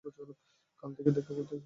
[0.83, 1.59] কাল দেখা করতে আসব।